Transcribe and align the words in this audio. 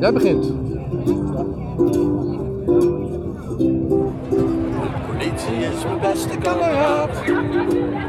Jij 0.00 0.12
begint. 0.12 0.46
Politie 5.06 5.56
is 5.56 5.84
mijn 5.84 6.00
beste 6.00 6.38
kameraad. 6.38 7.10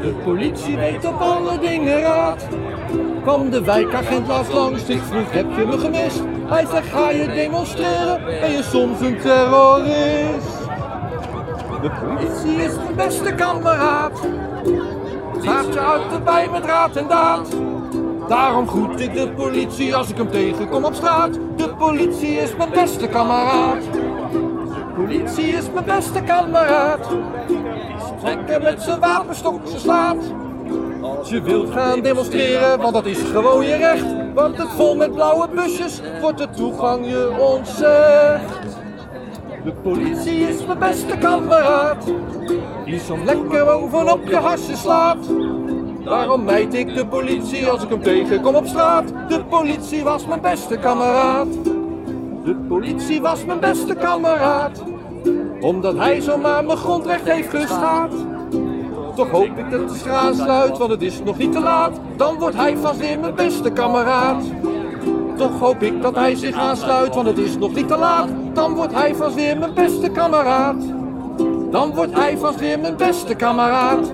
De 0.02 0.14
politie 0.24 0.78
weet 0.78 1.06
op 1.06 1.20
alle 1.20 1.60
dingen 1.60 2.02
raad. 2.02 2.48
Kwam 3.22 3.50
de 3.50 3.64
wijkagent 3.64 4.28
laatst 4.28 4.54
langs, 4.54 4.84
ik 4.84 5.02
vroeg 5.02 5.32
heb 5.32 5.46
je 5.58 5.66
me 5.66 5.78
gemist? 5.78 6.24
Hij 6.46 6.66
zegt 6.66 6.88
ga 6.88 7.10
je 7.10 7.28
demonstreren, 7.28 8.26
ben 8.26 8.52
je 8.52 8.64
soms 8.64 9.02
een 9.02 9.20
terrorist? 9.20 10.58
De 11.82 11.92
politie 12.04 12.64
is 12.64 12.76
mijn 12.76 12.96
beste 12.96 13.34
kameraad. 13.34 14.20
Gaat 15.40 15.74
je 15.74 15.80
uit 15.80 16.10
de 16.12 16.20
bij 16.24 16.48
met 16.52 16.66
raad 16.66 16.96
en 16.96 17.08
daad. 17.08 17.48
Daarom 18.28 18.68
groet 18.68 19.00
ik 19.00 19.14
de 19.14 19.30
politie 19.36 19.96
als 19.96 20.10
ik 20.10 20.18
hem 20.18 20.32
tegenkom 20.32 20.84
op 20.86 20.94
straat. 20.94 21.34
De 21.56 21.70
politie 21.78 22.38
is 22.38 22.56
mijn 22.56 22.70
beste 22.70 23.08
kameraad. 23.08 23.84
Politie 24.96 25.48
is 25.48 25.72
mijn 25.74 25.86
beste 25.86 26.22
kameraad. 26.22 27.08
Trekken 28.24 28.64
met 28.64 28.82
zijn 28.82 29.00
wapenstok 29.00 29.68
ze 29.68 29.80
slaat. 29.80 30.18
Als 31.02 31.30
je 31.30 31.42
wilt 31.42 31.72
gaan 31.72 32.02
demonstreren, 32.02 32.80
want 32.80 32.94
dat 32.94 33.06
is 33.06 33.20
gewoon 33.22 33.66
je 33.66 33.76
recht. 33.76 34.34
Want 34.34 34.58
het 34.58 34.70
vol 34.70 34.96
met 34.96 35.14
blauwe 35.14 35.48
busjes 35.56 36.02
wordt 36.22 36.38
de 36.38 36.50
toegang 36.50 37.06
je 37.06 37.36
ontzegd. 37.40 38.78
De 39.64 39.72
politie 39.84 40.40
is 40.40 40.66
mijn 40.66 40.80
beste 40.80 41.18
kameraad. 41.18 42.06
Die 42.86 43.00
zo 43.00 43.18
lekker 43.26 43.66
bovenop 43.66 44.28
je 44.28 44.36
hasje 44.36 44.76
slaat. 44.76 45.18
Daarom 46.10 46.44
mijt 46.44 46.74
ik 46.74 46.96
de 46.96 47.08
politie 47.08 47.68
als 47.68 47.84
ik 47.84 47.90
hem 47.90 48.02
tegenkom 48.02 48.56
op 48.56 48.68
straat. 48.68 49.04
De 49.28 49.44
politie 49.44 50.04
was 50.04 50.28
mijn 50.28 50.42
beste 50.42 50.78
kameraad. 50.78 51.48
De 52.44 52.56
politie 52.68 53.22
was 53.22 53.46
mijn 53.46 53.60
beste 53.60 53.96
kameraad. 53.96 54.84
Omdat 55.62 55.98
hij 55.98 56.22
zomaar 56.22 56.66
mijn 56.66 56.78
grondrecht 56.78 57.24
heeft 57.24 57.50
gestaat. 57.50 58.12
Toch 59.16 59.30
hoop 59.30 59.58
ik 59.58 59.72
dat 59.72 59.90
de 59.90 59.96
straat 59.96 60.36
sluit, 60.36 60.78
want 60.78 60.92
het 60.92 61.02
is 61.02 61.24
nog 61.24 61.38
niet 61.38 61.52
te 61.52 61.60
laat. 61.60 62.00
Dan 62.16 62.40
wordt 62.40 62.56
hij 62.56 62.78
vast 62.78 63.00
weer 63.00 63.20
mijn 63.20 63.36
beste 63.36 63.72
kameraad. 63.72 64.44
Toch 65.38 65.60
hoop 65.60 65.82
ik 65.82 66.02
dat 66.02 66.16
hij 66.16 66.36
zich 66.36 66.56
aansluit, 66.56 67.16
want 67.16 67.28
het 67.28 67.38
is 67.38 67.58
nog 67.58 67.74
niet 67.74 67.88
te 67.88 67.98
laat. 67.98 68.30
Dan 68.54 68.74
wordt 68.74 68.94
hij 68.94 69.16
vast 69.16 69.36
weer 69.36 69.58
mijn 69.58 69.74
beste 69.74 70.10
kameraad. 70.10 70.84
Dan 71.72 71.94
wordt 71.96 72.14
hij 72.14 72.38
vast 72.38 72.60
weer 72.60 72.80
mijn 72.80 72.98
beste 72.98 73.36
kameraad. 73.36 74.12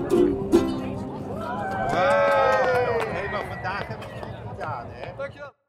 Thank. 5.34 5.63